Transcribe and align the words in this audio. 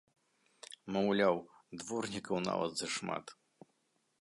Маўляў, 0.95 1.35
дворнікаў 1.81 2.37
нават 2.49 2.71
зашмат! 2.81 3.25